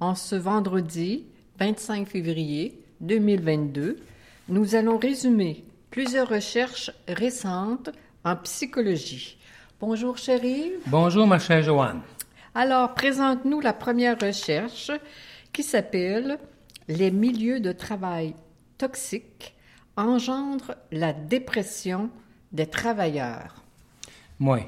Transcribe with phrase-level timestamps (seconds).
[0.00, 1.24] en ce vendredi
[1.58, 3.96] 25 février 2022,
[4.48, 7.90] nous allons résumer plusieurs recherches récentes
[8.24, 9.38] en psychologie.
[9.80, 10.72] Bonjour chérie.
[10.86, 12.00] Bonjour ma chère Joanne.
[12.54, 14.90] Alors, présente-nous la première recherche
[15.52, 16.38] qui s'appelle
[16.88, 18.34] Les milieux de travail
[18.78, 19.54] toxiques
[19.96, 22.10] engendrent la dépression
[22.52, 23.56] des travailleurs.
[24.40, 24.60] Oui.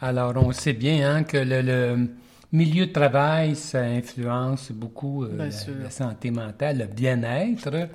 [0.00, 2.08] Alors, on sait bien hein, que le,
[2.52, 5.50] milieu de travail, ça influence beaucoup euh,
[5.82, 7.88] la, santé mentale, le bien-être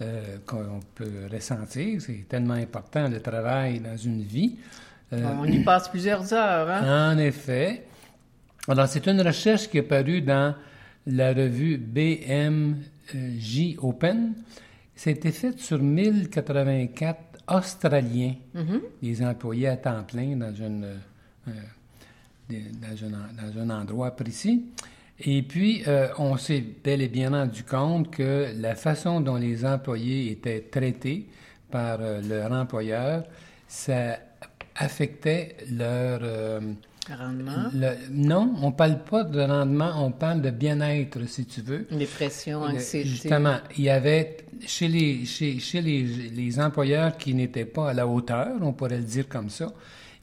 [0.00, 2.00] euh, qu'on peut ressentir.
[2.00, 4.56] C'est tellement important le travail dans une vie.
[5.12, 6.68] Euh, on y passe plusieurs heures.
[6.68, 7.14] Hein?
[7.14, 7.84] En effet.
[8.68, 10.54] Alors, c'est une recherche qui est parue dans
[11.06, 14.34] la revue BMJ Open.
[14.94, 18.80] C'était fait sur 1084 Australiens, mm-hmm.
[19.02, 20.86] des employés à temps plein dans, une,
[22.52, 24.66] euh, dans, un, endroit précis.
[25.18, 29.64] Et puis, euh, on s'est bel et bien rendu compte que la façon dont les
[29.64, 31.26] employés étaient traités
[31.70, 33.24] par euh, leur employeur,
[33.66, 34.18] ça
[34.76, 36.20] affectait leur
[37.08, 37.70] Rendement?
[38.10, 41.86] non, on ne parle pas de rendement, on parle de bien-être, si tu veux.
[41.90, 43.08] Dépression, anxiété.
[43.08, 47.94] Justement, il y avait chez les, chez, chez les, les employeurs qui n'étaient pas à
[47.94, 49.72] la hauteur, on pourrait le dire comme ça,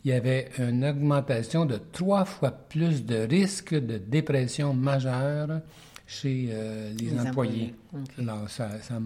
[0.05, 5.61] il y avait une augmentation de trois fois plus de risques de dépression majeure
[6.05, 7.73] chez euh, les, employés.
[8.19, 8.99] Alors, ça, ça,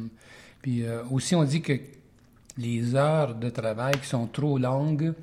[0.62, 1.74] puis euh, aussi, on dit que
[2.58, 5.14] les heures de travail qui sont trop longues,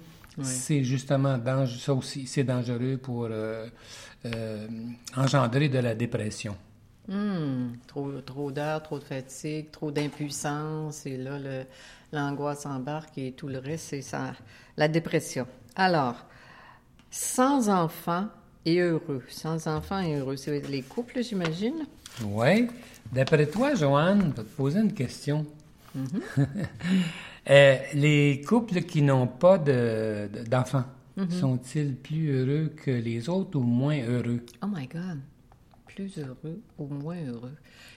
[0.43, 3.69] c'est justement ça aussi, c'est dangereux pour euh,
[5.17, 6.57] engendrer de la dépression.
[7.07, 7.73] Hmm.
[7.87, 11.39] trop trop d'heures, trop de fatigue, trop d'impuissance, et là,
[12.13, 14.33] l'angoisse embarque et tout le reste, c'est ça,
[14.77, 15.47] la dépression.
[15.77, 16.17] Alors,
[17.11, 18.29] sans enfants
[18.65, 19.23] et heureux.
[19.29, 21.87] Sans enfants et heureux, c'est les couples, j'imagine?
[22.25, 22.69] Oui.
[23.12, 25.47] D'après toi, Joanne, je vais te poser une question.
[25.97, 26.47] Mm-hmm.
[27.51, 30.84] Euh, les couples qui n'ont pas d'enfants,
[31.15, 31.41] de, mm-hmm.
[31.41, 34.41] sont-ils plus heureux que les autres ou moins heureux?
[34.63, 35.21] Oh my God!
[35.87, 37.53] Plus heureux ou moins heureux?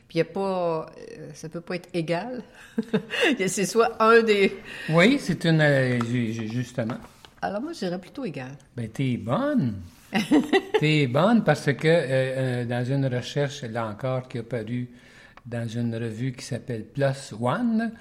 [0.09, 0.87] Puis il n'y a pas...
[1.17, 2.43] Euh, ça peut pas être égal.
[3.47, 4.53] c'est soit un des...
[4.89, 5.61] Oui, c'est une...
[5.61, 5.97] Euh,
[6.51, 6.97] justement.
[7.41, 8.51] Alors moi, je dirais plutôt égal.
[8.75, 9.75] Ben, t'es bonne!
[10.79, 14.89] t'es bonne parce que dans une recherche, là encore, qui a paru
[15.45, 17.91] dans une revue qui s'appelle Plus One,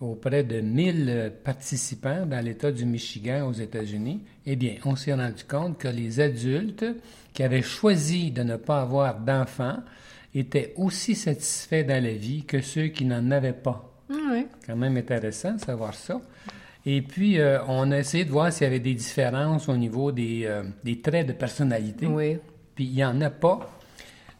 [0.00, 5.44] auprès de 1000 participants dans l'État du Michigan aux États-Unis, eh bien, on s'est rendu
[5.44, 6.84] compte que les adultes
[7.32, 9.78] qui avaient choisi de ne pas avoir d'enfants
[10.34, 13.92] étaient aussi satisfaits dans la vie que ceux qui n'en avaient pas.
[14.10, 14.46] Oui.
[14.66, 16.20] Quand même intéressant de savoir ça.
[16.84, 20.10] Et puis, euh, on a essayé de voir s'il y avait des différences au niveau
[20.10, 22.06] des, euh, des traits de personnalité.
[22.06, 22.38] Oui.
[22.74, 23.70] Puis, il n'y en a pas.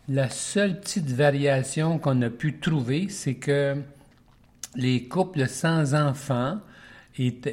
[0.08, 3.76] La seule petite variation qu'on a pu trouver, c'est que
[4.74, 6.58] les couples sans enfants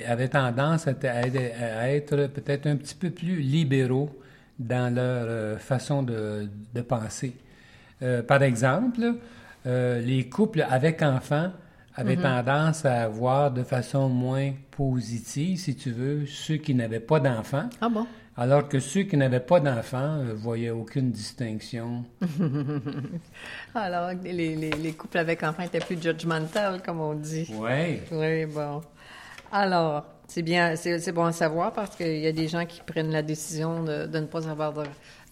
[0.08, 4.10] avaient tendance à, être peut-être un petit peu plus libéraux
[4.58, 6.50] dans leur euh, façon de,
[6.88, 7.36] penser.
[8.02, 9.16] Euh, par exemple,
[9.66, 11.52] les couples avec enfants
[11.96, 12.44] avaient mm-hmm.
[12.44, 17.70] tendance à voir de façon moins positive, si tu veux, ceux qui n'avaient pas d'enfants.
[17.82, 18.06] Ah bon?
[18.38, 22.06] Alors que ceux qui n'avaient pas d'enfants ne euh, voyaient aucune distinction.
[23.76, 27.52] Alors, les, les, couples avec enfants étaient plus judgmental, comme on dit.
[27.54, 28.00] Oui.
[28.14, 28.82] Oui, bon.
[29.52, 33.12] Alors, c'est bien, c'est bon à savoir parce qu'il y a des gens qui prennent
[33.12, 34.74] la décision de, ne pas avoir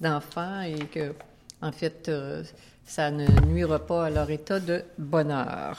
[0.01, 1.13] d'enfants et que,
[1.62, 2.44] en fait, euh,
[2.84, 5.78] ça ne nuira pas à leur état de bonheur.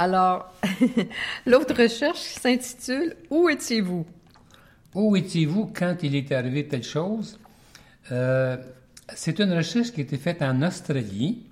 [0.00, 0.50] Alors,
[1.46, 4.06] l'autre recherche s'intitule Où étiez-vous?
[4.94, 7.38] Où étiez-vous quand il est arrivé telle chose?
[8.10, 8.56] Euh,
[9.14, 11.42] c'est une recherche qui a été faite en Australie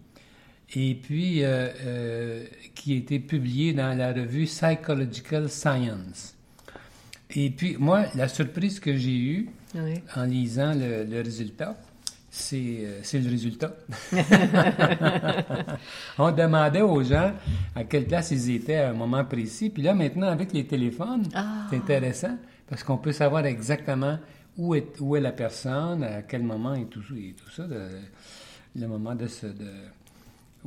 [0.75, 6.35] et puis euh, euh, qui a été publiée dans la revue Psychological Science.
[7.37, 9.51] Et puis, moi, la surprise que j'ai eue
[10.17, 11.77] en lisant le, résultat,
[12.31, 13.75] c'est le résultat.
[16.19, 17.33] On demandait aux gens
[17.75, 19.71] à quelle place ils étaient à un moment précis.
[19.71, 21.67] Puis là, maintenant, avec les téléphones, ah.
[21.71, 22.37] c'est intéressant
[22.69, 24.19] parce qu'on peut savoir exactement
[24.59, 27.65] où est, où est la personne, à quel moment et tout, et tout ça,
[28.77, 29.71] le moment de, ce, de,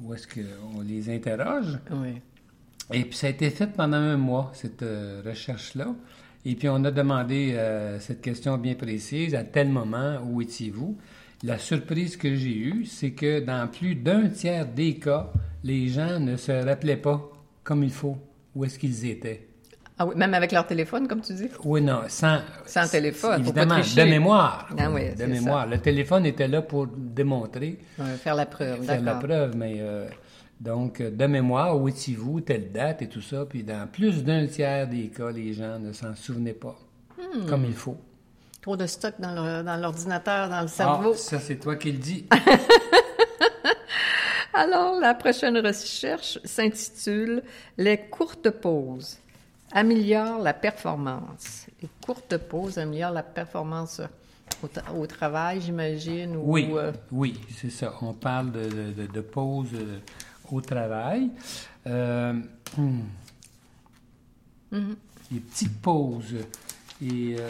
[0.01, 1.77] où est-ce qu'on les interroge.
[1.91, 2.21] Oui.
[2.93, 5.93] Et puis ça a été fait pendant un mois, cette euh, recherche-là.
[6.43, 10.97] Et puis on a demandé euh, cette question bien précise, à tel moment, où étiez-vous?
[11.43, 15.31] La surprise que j'ai eue, c'est que dans plus d'un tiers des cas,
[15.63, 17.29] les gens ne se rappelaient pas
[17.63, 18.17] comme il faut
[18.55, 19.47] où est-ce qu'ils étaient.
[19.97, 21.47] Ah oui, même avec leur téléphone, comme tu dis?
[21.63, 22.39] Oui, non, sans...
[22.65, 24.69] Sans téléphone, faut pas Évidemment, de mémoire.
[24.77, 25.67] Ah oui, de c'est mémoire.
[25.67, 27.77] Le téléphone était là pour démontrer,
[28.17, 29.75] faire la preuve, faire la preuve, mais...
[29.79, 30.07] euh,
[30.59, 33.45] donc, de mémoire, où étiez-vous, telle date et tout ça.
[33.49, 36.77] Puis dans plus d'un tiers des cas, les gens ne s'en souvenaient pas
[37.17, 37.45] Hmm.
[37.45, 37.97] comme il faut.
[38.61, 41.11] Trop de stock dans le- dans l'ordinateur, dans le cerveau.
[41.15, 42.25] Ah, ça, c'est toi qui le dis.
[44.53, 47.41] Alors, la prochaine recherche s'intitule
[47.77, 49.17] Les courtes pauses
[49.71, 51.65] améliorent la performance.
[51.81, 54.01] Les courtes pauses améliorent la performance
[54.61, 56.35] au, tra- au travail, j'imagine.
[56.37, 57.93] Oui, euh, oui, c'est ça.
[58.01, 59.99] On parle de, de, de- de pause euh,
[60.51, 61.29] au travail.
[61.87, 62.33] Euh,
[62.77, 62.99] hmm.
[64.73, 64.95] Mm-hmm.
[65.31, 66.35] Les petites pauses.
[67.01, 67.49] Et, euh,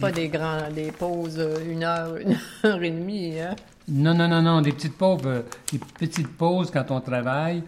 [0.00, 3.38] pas des grands, des pauses euh, une heure, une heure et demie.
[3.40, 3.54] Hein?
[3.88, 5.42] non, non, non, non, des petites pauses, euh,
[5.72, 7.62] des petites pauses quand on travaille.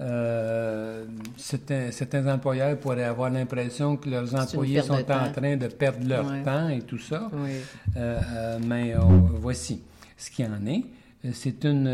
[0.00, 1.04] Euh,
[1.36, 6.26] certains, certains employeurs pourraient avoir l'impression que leurs employés sont en train de perdre leur
[6.26, 6.42] Ouais.
[6.42, 7.28] temps et tout ça.
[7.32, 7.50] Oui.
[7.96, 9.80] Euh, euh, mais on- voici
[10.16, 10.84] ce qu'il y en est.
[11.32, 11.86] C'est une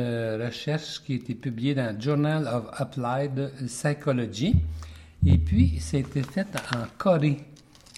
[0.43, 4.57] recherche qui a été publiée dans le Journal of Applied Psychology.
[5.27, 7.37] Et puis, ça a été fait en Corée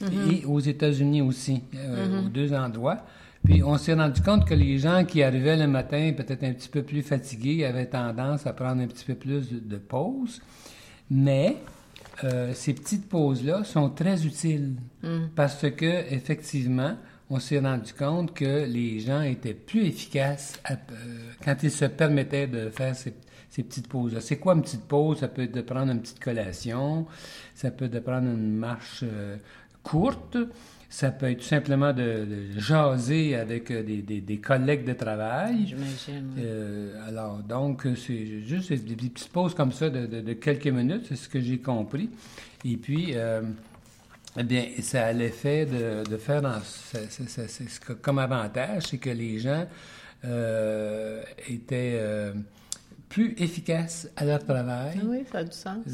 [0.03, 3.05] et aux États-Unis aussi, euh, aux deux endroits.
[3.45, 6.69] Puis, on s'est rendu compte que les gens qui arrivaient le matin, peut-être un petit
[6.69, 10.41] peu plus fatigués, avaient tendance à prendre un petit peu plus de, de pause.
[11.11, 11.57] Mais
[12.25, 14.75] euh, ces petites pauses-là sont très utiles
[15.35, 16.97] parce que effectivement,
[17.31, 20.77] on s'est rendu compte que les gens étaient plus efficaces à- euh,
[21.45, 23.15] quand ils se permettaient de faire ces,
[23.49, 24.21] ces petites pauses-là.
[24.21, 25.21] C'est quoi une petite pause?
[25.21, 27.07] Ça peut être de prendre une petite collation,
[27.55, 29.37] ça peut être de prendre une marche euh,
[29.83, 30.37] courte,
[30.89, 32.03] ça peut être tout simplement de,
[32.55, 35.67] de jaser avec euh, des, des- des collègues de travail.
[35.69, 36.33] J'imagine.
[36.37, 36.43] oui.
[36.45, 40.33] Euh, alors, donc, euh, c'est juste des, des petites pauses comme ça de, de- de
[40.33, 42.11] quelques minutes, c'est ce que j'ai compris.
[42.65, 43.43] Et puis, euh,
[44.37, 46.43] eh bien, ça a l'effet de, de faire,
[48.03, 49.67] comme avantage, c'est que les gens
[50.25, 52.01] euh, étaient
[53.09, 55.01] plus efficaces à leur travail.
[55.05, 55.85] Oui, ça a du sens.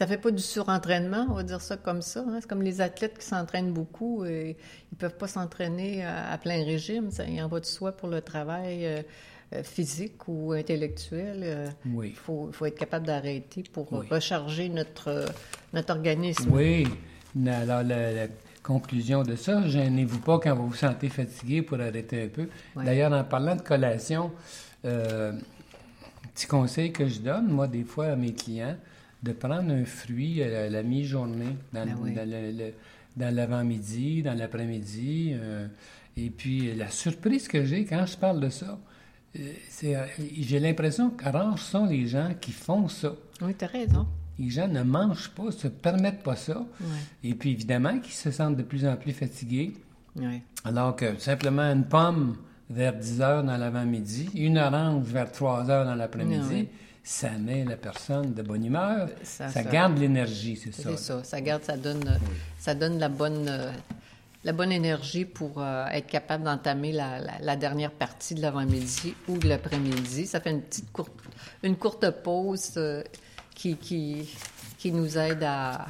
[0.00, 2.20] Ça fait pas du surentraînement, on va dire ça comme ça.
[2.20, 2.38] hein.
[2.40, 4.56] C'est comme les athlètes qui s'entraînent beaucoup et
[4.90, 7.10] ils peuvent pas s'entraîner à, à plein régime.
[7.10, 9.02] Ça, il en va de soi pour le travail euh,
[9.52, 11.40] euh, physique ou intellectuel.
[11.42, 12.14] euh, oui.
[12.14, 14.06] Il faut, être capable d'arrêter pour Oui.
[14.10, 15.26] recharger notre,
[15.74, 16.48] notre organisme.
[16.50, 16.88] Oui.
[17.46, 18.26] Alors, la, la
[18.62, 22.48] conclusion de ça, gênez-vous pas quand vous vous sentez fatigué pour arrêter un peu.
[22.74, 24.30] D'ailleurs, en parlant de collation,
[24.86, 25.32] euh,
[26.34, 28.76] petit conseil que je donne, moi, des fois, à mes clients,
[29.22, 32.14] de prendre un fruit à la, mi-journée, dans, oui.
[33.16, 35.32] dans l'avant-midi, dans l'après-midi.
[35.34, 35.66] euh,
[36.16, 38.78] et puis, la surprise que j'ai quand je parle de ça,
[39.38, 40.04] euh, c'est, euh,
[40.38, 43.12] j'ai l'impression que rares sont les gens qui font ça.
[43.42, 44.06] Oui, tu as raison.
[44.38, 46.64] Les gens ne mangent pas, se permettent pas ça.
[47.22, 49.74] Et puis évidemment qu'ils se sentent de plus en plus fatigués.
[50.16, 50.40] Oui.
[50.64, 52.36] Alors que simplement une pomme
[52.70, 56.68] vers 10 heures dans l'avant-midi, une orange vers 3 heures dans l'après-midi, Oui.
[57.02, 59.08] Ça met la personne de bonne humeur.
[59.22, 60.90] Ça- Ça, ça- garde l'énergie, c'est ça.
[60.90, 61.24] C'est ça.
[61.24, 62.16] Ça garde, ça donne, euh,
[62.58, 63.72] ça donne la bonne, euh,
[64.44, 69.14] la bonne énergie pour euh, être capable d'entamer la, la- la dernière partie de l'avant-midi
[69.28, 70.26] ou de l'après-midi.
[70.26, 71.12] Ça fait une petite courte,
[71.62, 73.02] une courte pause euh,
[73.54, 74.28] qui, qui,
[74.78, 75.86] qui nous aide à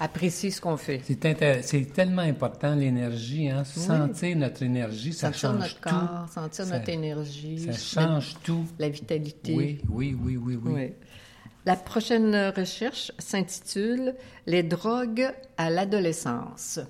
[0.00, 1.00] apprécier ce qu'on fait.
[1.04, 3.62] C'est tellement important l'énergie, hein?
[3.76, 3.82] Oui.
[3.82, 5.88] sentir notre énergie, ça Sentir change notre tout.
[5.90, 8.64] corps, sentir Ça- notre énergie, Ça change tout.
[8.78, 9.54] la vitalité.
[9.54, 10.72] Oui, oui, oui, oui, oui.
[10.74, 10.92] Oui.
[11.66, 14.14] La prochaine recherche s'intitule
[14.46, 16.80] Les drogues à l'adolescence.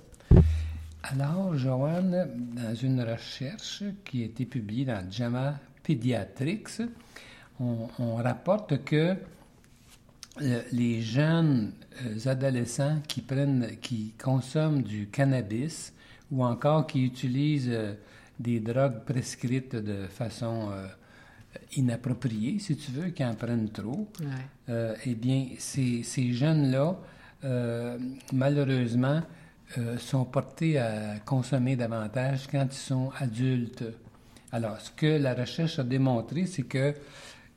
[1.03, 6.81] Alors, Joanne, dans une recherche qui a été publiée dans JAMA Pediatrics,
[7.59, 9.15] on, on rapporte que
[10.39, 11.73] les jeunes
[12.05, 15.93] euh, adolescents qui prennent, qui consomment du cannabis
[16.31, 17.93] ou encore qui utilisent euh,
[18.39, 20.87] des drogues prescrites de façon euh,
[21.75, 24.25] inappropriée, si tu veux, qui en prennent trop, Ouais.
[24.69, 26.97] euh, eh bien, ces, ces jeunes-là,
[27.43, 27.97] euh,
[28.33, 29.21] malheureusement,
[29.77, 33.83] euh, sont portés à consommer davantage quand ils sont adultes.
[34.51, 36.93] Alors, ce que la recherche a démontré, c'est que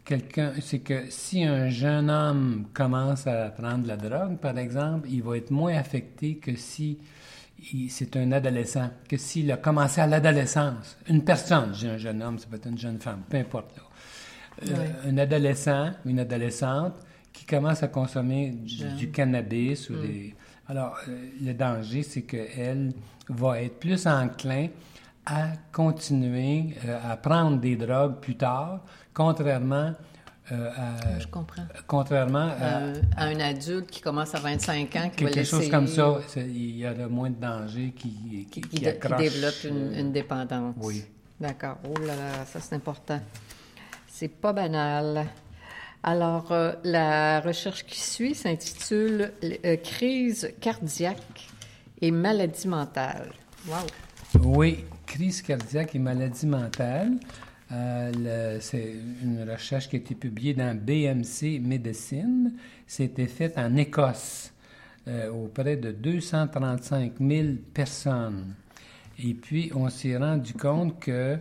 [0.05, 5.23] quelqu'un, c'est que si un jeune homme commence à prendre la drogue, par exemple, il
[5.23, 6.99] va être moins affecté que si
[7.89, 10.99] c'est un adolescent, que s'il a commencé à l'adolescence.
[11.09, 13.77] Une personne, j'ai un jeune homme, ça peut être une jeune femme, peu importe.
[13.77, 13.83] Là.
[14.71, 16.95] euh, un adolescent, une adolescente
[17.33, 20.35] qui commence à consommer du, du cannabis ou des...
[20.69, 22.93] Alors, euh, le danger, c'est qu'elle
[23.29, 24.69] va être plus enclin
[25.27, 28.85] à continuer euh, à prendre des drogues plus tard,
[29.15, 29.93] contrairement
[30.53, 31.63] euh, à, Je comprends.
[31.87, 35.71] contrairement à, Euh, à un adulte qui commence à 25 ans, qui va quelque chose
[35.71, 36.19] comme ça.
[36.37, 38.81] Il y a le moins de danger qui, qui, qui, qui
[39.19, 40.75] développe une, une dépendance.
[40.83, 41.05] oui.
[41.41, 41.79] D'accord.
[41.85, 43.21] Oh là là, ça c'est important.
[44.07, 45.27] C'est pas banal.
[46.03, 49.33] Alors, euh, la recherche qui suit s'intitule
[49.83, 51.49] Crise cardiaque
[52.01, 53.33] et maladie mentale.
[53.67, 53.79] Wow.
[54.43, 57.13] Oui, crise cardiaque et maladie mentale.
[57.75, 62.53] Euh, c'est une recherche qui a été publiée dans BMC Medicine.
[62.87, 64.53] C'était faite en Écosse
[65.09, 68.55] euh, auprès de 235 000 personnes.
[69.19, 71.37] Et puis, on s'est rendu compte que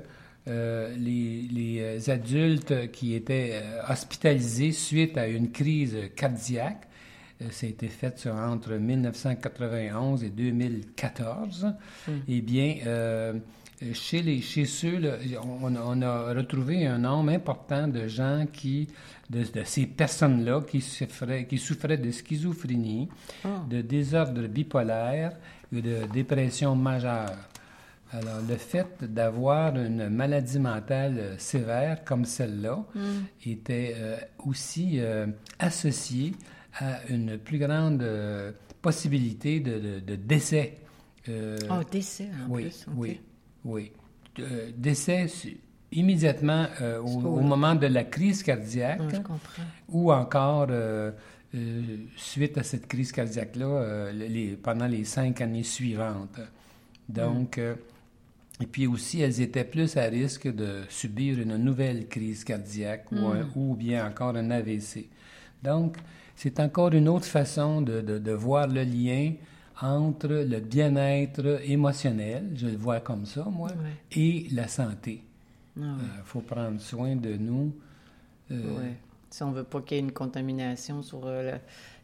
[0.48, 6.88] euh, les, les, adultes qui étaient hospitalisés suite à une crise cardiaque,
[7.50, 11.74] ça a été fait sur- entre 1991 et 2014,
[12.28, 12.76] eh bien,
[13.94, 18.88] chez, les, chez ceux, là, on, on a retrouvé un nombre important de gens qui,
[19.30, 23.10] de, de ces personnes-là qui souffraient, qui souffraient de schizophrénie,
[23.70, 25.34] de désordre bipolaire
[25.76, 27.36] et de dépression majeure.
[28.12, 32.86] Alors, le fait d'avoir une maladie mentale euh, sévère comme celle-là
[33.44, 35.26] était euh, aussi euh,
[35.58, 36.34] associé
[36.80, 38.52] à une plus grande euh,
[38.84, 40.76] possibilité de, de- de décès.
[41.28, 42.86] Euh, Oh, décès en oui, plus.
[42.96, 43.20] oui,
[43.66, 43.92] oui.
[44.40, 45.28] Euh, décès
[45.92, 49.64] immédiatement euh, au, moment de la crise cardiaque je comprends.
[49.90, 51.12] ou encore euh,
[51.54, 51.82] euh,
[52.16, 56.40] suite à cette crise cardiaque-là les- pendant les cinq années suivantes.
[57.08, 57.76] Donc, euh,
[58.60, 63.28] et puis aussi, elles étaient plus à risque de subir une nouvelle crise cardiaque ou,
[63.28, 65.10] un- ou bien encore un AVC.
[65.62, 65.98] Donc,
[66.36, 69.34] c'est encore une autre façon de, de- de voir le lien
[69.82, 73.76] entre le bien-être émotionnel, je le vois comme ça, moi, Ouais.
[74.20, 75.24] et la santé.
[75.76, 77.74] Il Ah, faut prendre soin de nous.
[78.52, 78.98] euh, ouais.
[79.32, 81.58] Si on veut pas qu'il y ait une contamination sur euh,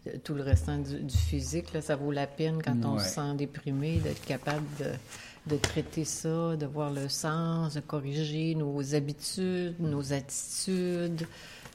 [0.06, 3.06] le- tout le restant du, du physique, là, ça vaut la peine quand on se
[3.10, 8.96] sent déprimé d'être capable de, de traiter ça, de voir le sens, de corriger nos
[8.96, 11.28] habitudes, nos attitudes,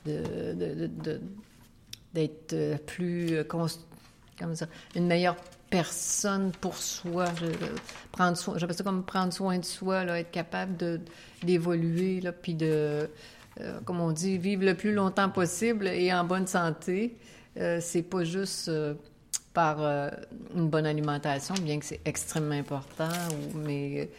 [0.04, 1.20] de- de- de- de-
[2.14, 5.36] d'être euh, plus euh, comment dire, une meilleure
[5.74, 7.26] personne pour soi.
[7.40, 7.46] Je,
[8.12, 11.00] prendre soin, j'appelle ça comme prendre soin de soi, là, être capable de,
[11.42, 13.10] d'évoluer, là, puis de,
[13.60, 17.16] euh, comme on dit, vivre le plus longtemps possible et en bonne santé.
[17.56, 18.94] Euh, c'est pas juste euh,
[19.52, 20.10] par euh,
[20.54, 23.10] une bonne alimentation, bien que c'est extrêmement important,
[23.56, 24.10] mais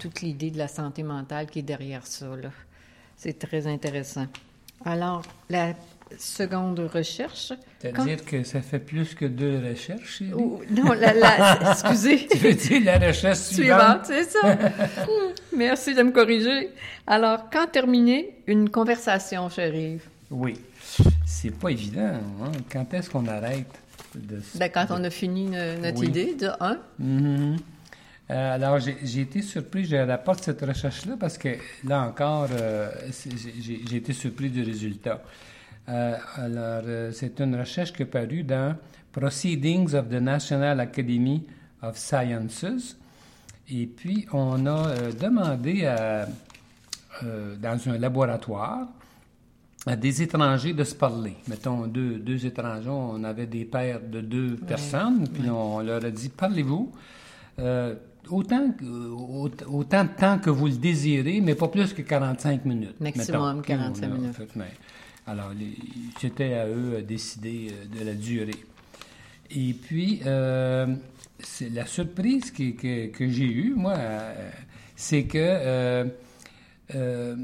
[0.00, 2.50] toute l'idée de la santé mentale qui est derrière ça, là.
[3.16, 4.26] C'est très intéressant.
[4.84, 5.74] Alors, la
[6.18, 7.52] seconde recherche.
[7.82, 10.60] quand- C'est-à-dire que ça fait plus que deux recherches, non,
[10.92, 12.26] la, la- excusez.
[12.30, 14.06] Tu veux dire la recherche Suivante, suivante?
[14.06, 14.58] c'est ça.
[15.56, 16.70] Merci de me corriger.
[17.06, 19.98] Alors, quand terminer une conversation, chérie?
[20.30, 20.54] Oui.
[21.26, 22.20] C'est pas évident.
[22.42, 22.52] hein?
[22.72, 23.66] Quand est-ce qu'on arrête
[24.14, 24.40] de...
[24.56, 26.08] Ben, quand on a fini no- notre Oui.
[26.08, 26.78] idée de un.
[26.98, 27.56] Mhm.
[28.30, 31.48] Euh, alors, j'ai été surpris, je rapporte cette recherche-là parce que,
[31.86, 32.90] là encore, euh,
[33.58, 35.22] j'ai été surpris du résultat.
[35.88, 38.76] Euh, alors, euh, c'est une recherche qui est parue dans
[39.12, 41.46] Proceedings of the National Academy
[41.82, 42.96] of Sciences.
[43.70, 46.26] Et puis, on a euh, demandé à,
[47.22, 48.88] dans un laboratoire
[49.86, 51.36] à des étrangers de se parler.
[51.48, 56.10] Mettons, deux, deux étrangers, on avait des paires de deux personnes, puis on leur a
[56.10, 56.92] dit, parlez-vous.
[57.58, 57.94] Euh,
[58.28, 58.70] autant,
[59.66, 63.00] autant de temps que vous le désirez, mais pas plus que 45 minutes.
[63.00, 63.62] Maximum mettons.
[63.62, 64.36] Puis 45 on a minutes.
[64.36, 64.72] fait, mais,
[65.28, 65.52] alors,
[66.18, 68.64] c'était à eux à décider euh, de la durée.
[69.50, 70.86] Et puis, euh,
[71.38, 74.50] c'est la surprise que, que, que j'ai eue, moi, euh,
[74.96, 76.04] c'est que euh,
[76.94, 77.36] euh,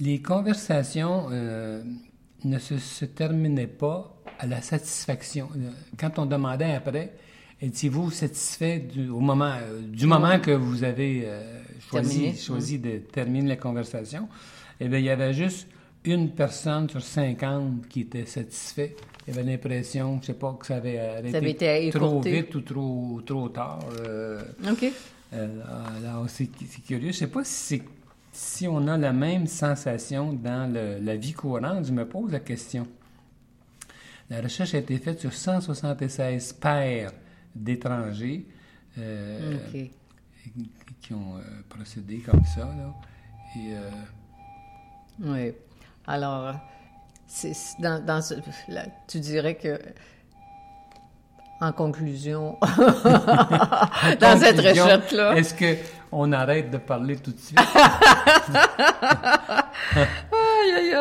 [0.00, 5.48] les conversations ne se, se terminaient pas à la satisfaction.
[5.98, 7.14] Quand on demandait après,
[7.60, 9.56] étiez-vous satisfait du, au moment,
[9.86, 11.28] du moment que vous avez
[11.90, 14.28] choisi, choisi de terminer la conversation?
[14.80, 15.68] Eh bien, il y avait juste
[16.04, 18.96] une personne sur 50 qui était satisfait.
[19.26, 22.60] Il avait l'impression, je sais pas, que ça avait arrêté avait été trop vite ou
[22.62, 23.78] trop, trop tard.
[24.00, 24.84] euh, OK.
[25.32, 25.62] euh,
[25.98, 26.48] alors, c'est
[26.86, 27.12] curieux.
[27.12, 27.82] Je sais pas si,
[28.32, 31.86] si on a la même sensation dans le- la vie courante.
[31.86, 32.86] Je me pose la question.
[34.28, 37.12] La recherche a été faite sur 176 paires
[37.54, 38.46] d'étrangers
[38.98, 39.56] euh,
[41.00, 42.64] qui ont euh, procédé comme ça.
[42.64, 42.92] Là.
[43.56, 43.74] Et,
[45.22, 45.52] Oui.
[46.06, 46.54] Alors,
[47.26, 48.34] c'est dans, dans ce,
[48.68, 49.78] là, tu dirais que
[51.62, 52.58] en conclusion,
[54.20, 55.36] dans cette recherche-là.
[55.36, 55.54] Est-ce
[56.10, 57.58] qu'on arrête de parler tout de suite?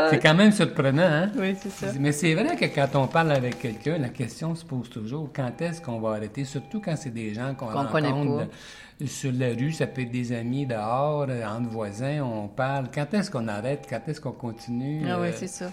[0.10, 1.32] c'est quand même surprenant, hein?
[1.38, 1.88] Oui, c'est ça.
[2.00, 5.62] Mais c'est vrai que quand on parle avec quelqu'un, la question se pose toujours quand
[5.62, 6.46] est-ce qu'on va arrêter?
[6.46, 8.48] Surtout quand c'est des gens qu'on rencontre
[9.06, 12.88] sur la rue, ça peut être des amis dehors, entre voisins, on parle.
[12.94, 13.86] Quand est-ce qu'on arrête?
[13.90, 15.04] Quand est-ce qu'on continue?
[15.10, 15.72] Ah oui, euh, c'est ça.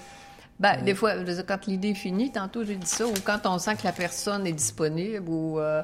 [0.58, 1.12] Ben, des fois,
[1.46, 4.46] quand l'idée est finie, tantôt j'ai dit ça, ou quand on sent que la personne
[4.46, 5.82] est disponible, ou euh,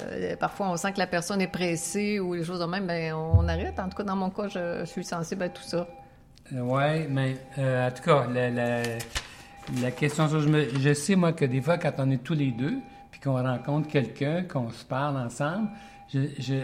[0.00, 3.12] euh, parfois on sent que la personne est pressée, ou les choses de même, ben,
[3.12, 3.78] on arrête.
[3.78, 5.86] En tout cas, dans mon cas, je, suis sensible à tout ça.
[6.52, 11.78] Euh, oui, mais en tout cas, la, question, je, je, sais, moi, que des fois,
[11.78, 12.78] quand on est tous les deux,
[13.10, 15.68] puis qu'on rencontre quelqu'un, qu'on se parle ensemble,
[16.12, 16.60] je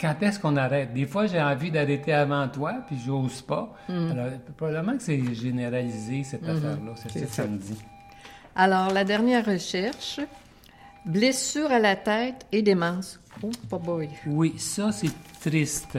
[0.00, 0.92] quand est-ce qu'on arrête?
[0.92, 3.74] Des fois, j'ai envie d'arrêter avant toi, puis j'ose pas.
[3.88, 4.10] Mm.
[4.10, 4.26] Alors,
[4.56, 6.56] probablement que c'est généralisé, cette mm-hmm.
[6.56, 6.92] affaire-là.
[7.08, 7.78] C'est ça me dit.
[8.54, 10.20] Alors, la dernière recherche,
[11.04, 13.18] blessure à la tête et démence.
[13.42, 14.08] Oh, pas boy.
[14.26, 15.98] Oui, ça, c'est triste.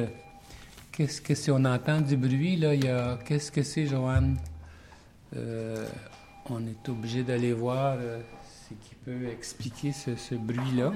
[0.95, 3.19] Qu'est-ce que si on entend du bruit, là, il y a...
[3.25, 4.37] Qu'est-ce que c'est, Joanne?
[5.35, 5.85] Euh,
[6.49, 8.21] on est obligé d'aller voir euh,
[8.69, 10.91] ce qui peut expliquer ce, ce bruit-là.
[10.91, 10.93] Non,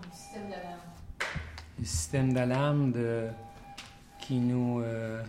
[0.00, 0.78] le système d'alarme
[1.76, 3.26] le système d'alarme de,
[4.20, 4.80] qui nous...
[4.82, 5.24] Euh,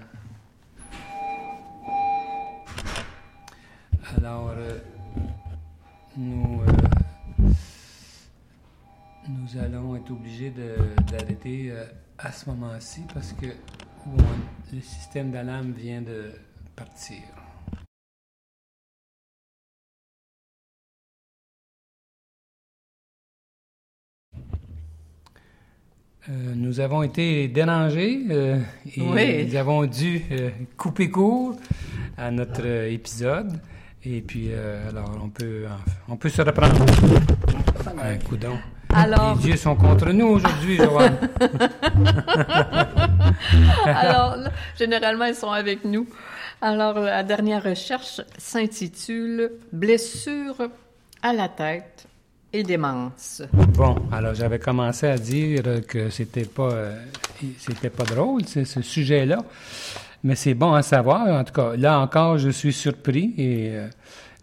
[4.16, 4.52] alors,
[6.16, 6.62] nous,
[9.28, 10.54] nous allons être obligés
[11.12, 11.74] d'arrêter
[12.20, 13.48] à ce moment-ci parce que
[14.74, 16.32] le système d'alarme vient de
[16.76, 17.22] partir.
[26.30, 28.60] Euh, nous avons été dérangés euh,
[28.98, 31.56] et nous avons dû euh, couper court
[32.18, 33.54] à notre épisode.
[34.04, 35.66] Et puis, alors, on peut,
[36.08, 36.86] on peut se reprendre.
[38.02, 38.38] Un coup
[38.98, 39.36] Alors...
[39.36, 41.18] Les dieux sont contre nous aujourd'hui, Joanne.
[43.86, 44.38] alors,
[44.78, 46.08] généralement, ils sont avec nous.
[46.62, 50.70] Alors, la dernière recherche s'intitule Blessure
[51.22, 52.08] à la tête
[52.52, 53.44] et démence.
[53.54, 57.00] Bon, alors j'avais commencé à dire que c'était pas euh,
[57.60, 59.44] c'était pas drôle ce, ce sujet-là,
[60.24, 61.28] mais c'est bon à savoir.
[61.28, 63.88] En tout cas, là encore, je suis surpris et euh,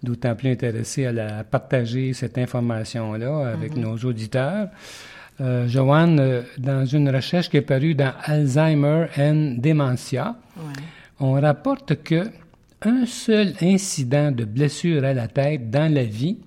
[0.04, 3.82] d'autant plus intéressé à la, partager cette information-là avec mhm.
[3.82, 4.68] nos auditeurs.
[5.40, 10.36] Euh, Joanne, euh, dans une recherche qui est parue dans Alzheimer and Dementia,
[11.18, 12.30] on rapporte que
[12.82, 16.38] un seul incident de blessure à la tête dans la vie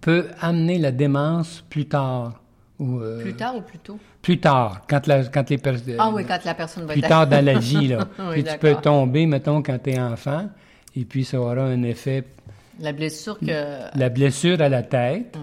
[0.00, 2.40] peut amener la démence plus tard.
[2.78, 3.98] Ou, euh, plus tard ou plus tôt?
[4.20, 5.96] Plus tard, quand, la, quand les personnes...
[5.98, 8.08] Ah oui, quand la personne va Plus tard dans la vie, là.
[8.34, 10.48] tu peux tomber, mettons, quand tu es enfant,
[10.96, 12.24] et puis ça aura un effet...
[12.80, 13.98] La blessure que...
[13.98, 15.36] La blessure à la tête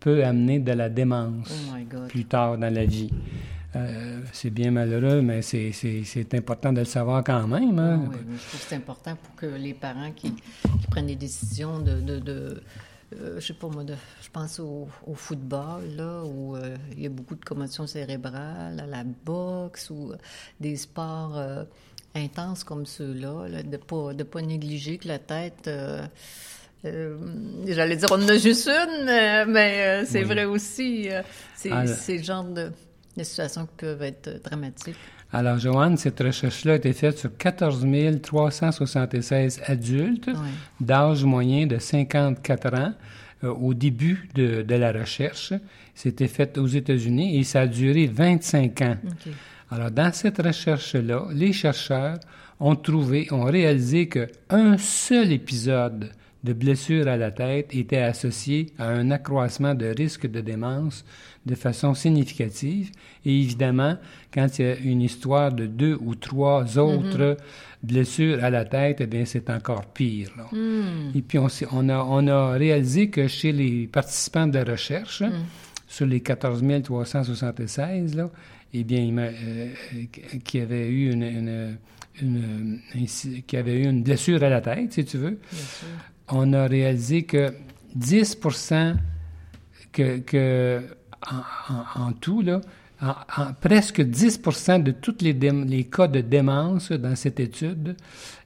[0.00, 1.52] peut amener de la démence
[1.94, 3.10] oh plus tard dans la vie.
[3.76, 7.78] Euh, c'est bien malheureux, mais c'est important de le savoir quand même.
[7.78, 8.02] Hein?
[8.04, 11.16] Ah oui, je trouve que c'est important pour que les parents qui, qui prennent des
[11.16, 12.62] décisions de, de, de
[13.14, 17.10] euh, je sais pas moi, je pense au, football, là, où euh, il y a
[17.10, 20.12] beaucoup de commotion cérébrale, à la boxe, ou
[20.60, 21.38] des sports
[22.14, 25.70] intenses comme ceux-là, de ne pas, de pas négliger que la tête...
[26.84, 31.08] J'allais dire, on en a juste une, mais, c'est vrai aussi.
[31.54, 32.70] c'est le genre de,
[33.16, 34.96] de situations qui peuvent être dramatiques.
[35.30, 37.86] Alors, Joanne, cette recherche-là a été faite sur 14
[38.22, 40.30] 376 adultes
[40.80, 42.94] d'âge moyen de 54 ans
[43.44, 45.52] euh, au début de, la recherche.
[45.94, 48.96] C'était fait aux États-Unis et ça a duré 25 ans.
[49.70, 52.18] Alors, dans cette recherche-là, les chercheurs
[52.58, 56.10] ont trouvé, ont réalisé qu'un seul épisode
[56.48, 61.04] de blessure à la tête était associé à un accroissement de risque de démence
[61.44, 62.90] de façon significative.
[63.26, 63.96] Et évidemment,
[64.32, 67.82] quand il y a une histoire de deux ou trois autres mm-hmm.
[67.82, 70.30] blessures à la tête, eh bien, c'est encore pire.
[70.52, 71.10] Mm.
[71.14, 75.20] Et puis, on, on, a, on a réalisé que chez les participants de la recherche,
[75.20, 75.32] mm.
[75.86, 78.30] sur les 14 376, là,
[78.72, 79.68] eh bien, euh,
[80.44, 81.76] qui avaient eu une,
[83.46, 85.38] qui avait eu une blessure à la tête, si tu veux,
[86.30, 87.52] on a réalisé que
[87.94, 88.38] 10
[89.92, 90.82] que, que
[91.96, 92.60] en, tout, là,
[93.00, 97.96] en, presque 10% de tous les, les, cas de démence dans cette étude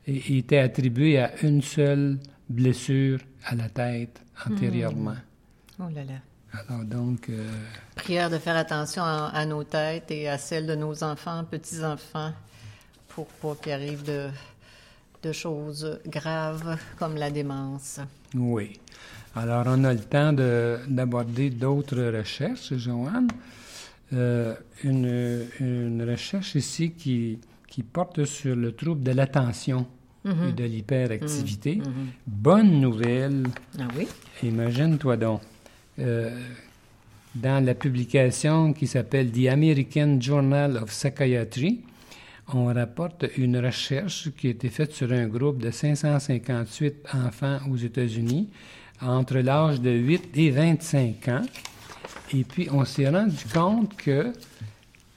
[0.06, 2.18] étaient attribués à une seule
[2.48, 5.16] blessure à la tête antérieurement.
[5.78, 5.84] Hmm.
[5.84, 6.64] Oh là là.
[6.68, 7.28] Alors donc...
[7.30, 7.48] Euh,
[7.94, 12.32] Prière de faire attention à, nos têtes et à celles de nos enfants, petits-enfants,
[13.08, 14.28] pour pas qu'il arrive de,
[15.22, 18.00] de choses graves comme la démence.
[18.34, 18.72] Oui.
[19.34, 23.28] Alors, on a le temps de- d'aborder d'autres recherches, Joanne.
[24.12, 24.54] Euh,
[24.84, 29.86] une, une recherche ici qui, qui porte sur le trouble de l'attention
[30.24, 31.80] et de l'hyperactivité.
[32.26, 33.44] Bonne nouvelle,
[33.78, 34.06] Ah oui?
[34.42, 35.40] imagine-toi donc.
[35.98, 36.30] Euh,
[37.34, 41.80] dans la publication qui s'appelle The American Journal of Psychiatry,
[42.52, 47.76] on rapporte une recherche qui a été faite sur un groupe de 558 enfants aux
[47.76, 48.48] États-Unis
[49.00, 51.42] entre l'âge de 8 et 25 ans.
[52.34, 54.32] Et puis, on s'est rendu compte que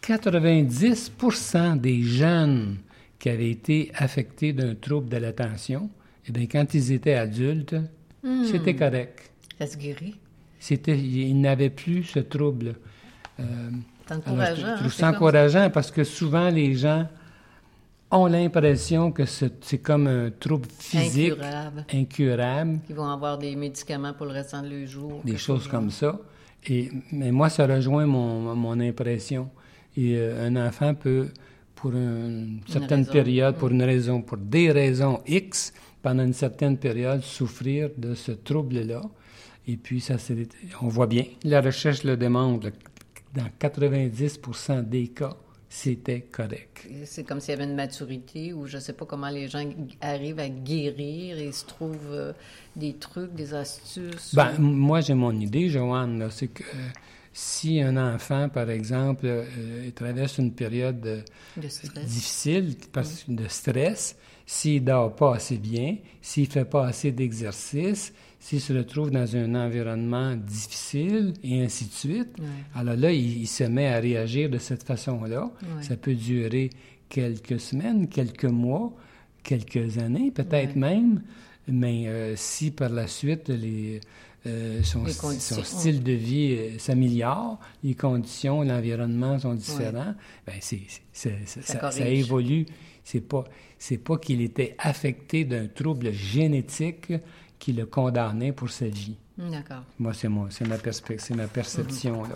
[0.04, 2.78] 90% des jeunes
[3.20, 5.90] qui avaient été affectés d'un trouble de l'attention,
[6.28, 7.76] eh bien, quand ils étaient adultes,
[8.44, 9.32] c'était correct.
[9.60, 10.16] Ça se guérit.
[10.60, 12.76] C'était, ils n'avaient plus ce trouble.
[13.40, 13.70] Euh,
[14.10, 14.56] Alors, encourageant.
[14.56, 17.08] je hein, trouve ça encourageant parce que souvent les gens
[18.12, 21.86] ont l'impression que ce- c'est comme un trouble physique Incurable.
[21.94, 25.22] incurable, Qui vont avoir des médicaments pour le restant de leur jour.
[25.26, 26.20] des choses chose comme ça.
[26.68, 29.50] Et, mais moi, ça rejoint mon, mon impression.
[29.98, 31.28] Et euh, un enfant peut,
[31.76, 33.12] pour une certaine raison.
[33.12, 38.32] période, pour une raison, pour des raisons X, pendant une certaine période, souffrir de ce
[38.32, 39.02] trouble-là.
[39.68, 40.16] Et puis, ça,
[40.82, 42.70] on voit bien, la recherche le démontre,
[43.36, 44.40] dans 90
[44.84, 45.36] des cas,
[45.70, 46.88] c'était correct.
[47.06, 49.64] C'est comme s'il y avait une maturité ou je ne sais pas comment les gens
[50.00, 52.34] arrivent à guérir et se trouvent euh,
[52.76, 54.34] des trucs, des astuces.
[54.34, 56.90] Ben, moi, j'ai mon idée, Joanne, c'est que euh,
[57.34, 61.26] si un enfant, par exemple, euh, traverse une période
[61.58, 68.62] difficile, parce, de stress, s'il dort pas assez bien, s'il fait pas assez d'exercice, s'il
[68.62, 72.46] se retrouve dans un environnement difficile et ainsi de suite, Ouais.
[72.76, 75.46] alors là, il, il se met à réagir de cette façon-là.
[75.46, 75.84] Ouais.
[75.84, 76.70] Ça peut durer
[77.10, 78.94] quelques semaines, quelques mois,
[79.44, 81.22] quelques années, peut-être même,
[81.68, 84.00] mais euh, si par la suite les,
[84.46, 90.14] euh, son, style de vie euh, s'améliore, les conditions, l'environnement sont différents,
[90.46, 90.76] ben Ça
[91.14, 92.20] ça, ça corrige.
[92.20, 92.66] évolue.
[93.06, 93.46] C'est pas,
[93.80, 97.14] c'est pas qu'il était affecté d'un trouble génétique
[97.60, 99.16] qui le condamnait pour sa vie.
[99.38, 99.84] D'accord.
[100.00, 102.36] Moi, c'est mon, c'est ma perspective, c'est ma perception là.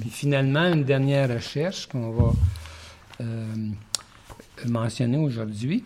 [0.00, 2.32] Puis finalement, une dernière recherche qu'on va
[3.22, 3.44] euh,
[4.68, 5.84] mentionner aujourd'hui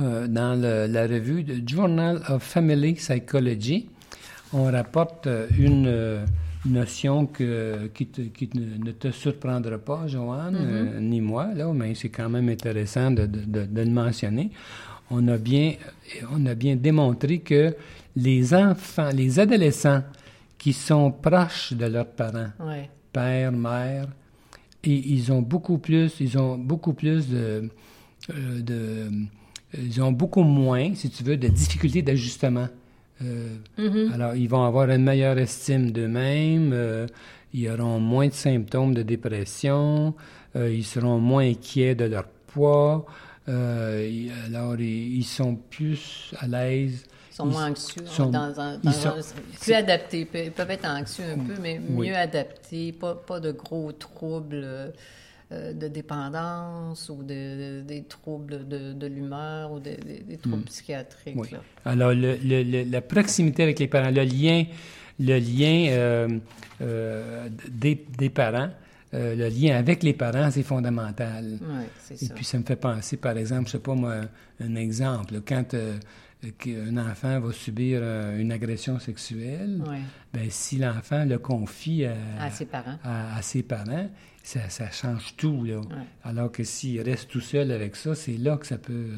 [0.00, 3.88] euh, dans le- la revue de Journal of Family Psychology,
[4.52, 5.86] on rapporte euh, une
[6.64, 11.72] notion que, qui, te- qui ne, ne te surprendra pas, Joanne, euh, ni moi, là,
[11.72, 14.50] mais c'est quand même intéressant de, de- de- de le mentionner.
[15.10, 15.74] On a bien,
[16.32, 17.74] on a bien démontré que
[18.16, 20.02] les enfants, les adolescents
[20.56, 22.88] qui sont proches de leurs parents, Ouais.
[23.12, 24.06] père, mère,
[24.82, 27.68] et ils ont beaucoup plus, ils ont beaucoup plus de,
[28.30, 29.10] euh, de-
[29.78, 32.68] ils ont beaucoup moins, si tu veux, de difficultés d'ajustement.
[33.22, 33.56] Euh,
[34.12, 37.06] Alors, ils vont avoir une meilleure estime d'eux-mêmes, euh,
[37.52, 40.14] ils auront moins de symptômes de dépression,
[40.56, 43.06] euh, ils seront moins inquiets de leur poids,
[43.46, 47.04] ils- alors ils, ils sont plus à l'aise.
[47.30, 50.20] Ils sont moins anxieux, sont- dans un, ils dans sont- un- plus adaptés.
[50.20, 52.08] Ils peuvent- Ils être anxieux un peu, mais Oui.
[52.08, 52.92] mieux adaptés.
[52.92, 54.92] Pas, pas de gros troubles
[55.50, 61.36] de dépendance ou de, de- des troubles de, de l'humeur ou de- des- troubles psychiatriques.
[61.36, 61.40] Hmm.
[61.40, 61.48] Oui.
[61.52, 61.58] là.
[61.84, 64.64] Alors, le- le- le- la proximité avec les parents, le lien,
[65.20, 66.28] le lien euh,
[66.80, 68.70] euh, des, des parents,
[69.12, 71.58] euh, le lien avec les parents, c'est fondamental.
[71.60, 72.34] Oui, c'est Et ça.
[72.34, 74.14] puis, ça me fait penser, par exemple, je sais pas moi,
[74.60, 75.98] un exemple, quand euh,
[76.58, 79.82] qu'un enfant va subir euh, une agression sexuelle,
[80.32, 82.98] ben, si l'enfant le confie à, à ses parents.
[83.04, 84.08] à- à ses parents,
[84.44, 85.64] ça, ça change tout.
[85.64, 85.78] Là.
[85.78, 85.84] Ouais.
[86.22, 89.08] Alors que s'il reste tout seul avec ça, c'est là que ça peut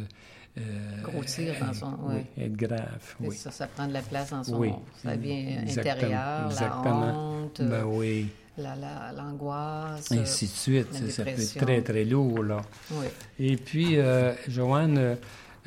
[0.59, 0.63] euh,
[1.03, 2.45] Grossir dans son- oui, ouais.
[2.47, 3.15] être grave.
[3.21, 3.37] Oui.
[3.37, 4.57] Ça, ça prend de la place dans son...
[4.59, 4.71] Oui.
[5.03, 7.07] Ça vient intérieur, Exactement.
[7.07, 10.11] la honte, Ben oui, la- la- l'angoisse.
[10.13, 10.87] et euh, ainsi de suite.
[10.95, 12.43] la Ça, ça peut être très, très lourd.
[12.43, 12.63] Là.
[12.93, 13.07] oui.
[13.39, 15.15] Et puis, euh, Joanne, euh,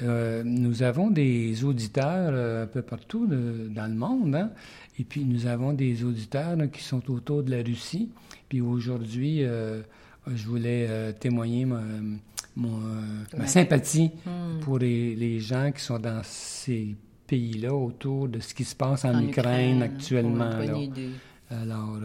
[0.02, 4.34] euh, nous avons des auditeurs euh, un peu partout de- dans le monde.
[4.36, 4.50] hein.
[5.00, 8.10] Et puis, nous avons des auditeurs là, qui sont autour de la Russie.
[8.50, 9.82] Puis aujourd'hui, euh,
[10.28, 11.82] je voulais euh, témoigner ma,
[12.56, 14.60] mon, euh, ma sympathie Hmm.
[14.62, 16.96] pour les, les gens qui sont dans ces
[17.28, 20.50] pays-là autour de ce qui se passe en, En Ukraine, actuellement.
[20.50, 20.76] Là.
[21.52, 21.98] Alors,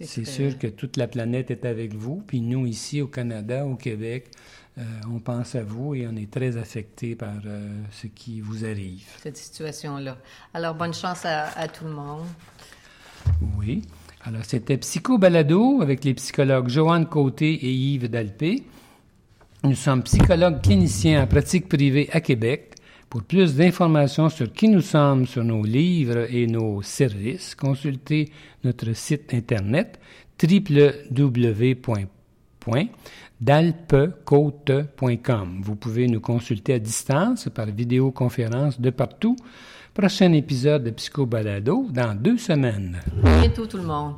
[0.00, 2.22] C'est sûr que toute la planète est avec vous.
[2.26, 4.30] Puis nous, ici au Canada, au Québec,
[4.78, 8.64] euh, on pense à vous et on est très affectés par euh, ce qui vous
[8.64, 9.06] arrive.
[9.22, 10.18] cette situation-là.
[10.52, 12.26] Alors, bonne chance à, à tout le monde.
[13.56, 13.82] Oui.
[14.22, 18.64] Alors, c'était Psycho Balado avec les psychologues Joanne Côté et Yves Dalpé.
[19.64, 22.74] Nous sommes psychologues cliniciens en pratique privée à Québec.
[23.08, 28.30] Pour plus d'informations sur qui nous sommes, sur nos livres et nos services, consultez
[28.64, 29.98] notre site internet
[33.40, 35.60] www.dalpecote.com.
[35.62, 39.36] Vous pouvez nous consulter à distance par vidéoconférence de partout.
[39.94, 43.00] Prochain épisode de Psycho Balado dans deux semaines.
[43.24, 44.14] À bientôt tout le monde.